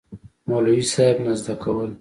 مولوي 0.47 0.83
صېب 0.93 1.17
نه 1.25 1.33
زده 1.41 1.53
کول 1.61 1.89